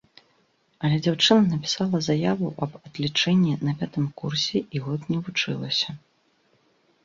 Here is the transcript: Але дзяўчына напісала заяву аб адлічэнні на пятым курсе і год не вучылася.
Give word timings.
Але 0.87 0.95
дзяўчына 1.07 1.43
напісала 1.49 1.97
заяву 2.07 2.47
аб 2.67 2.71
адлічэнні 2.87 3.53
на 3.69 3.77
пятым 3.85 4.05
курсе 4.25 4.57
і 4.77 4.85
год 4.89 5.01
не 5.15 5.23
вучылася. 5.25 5.89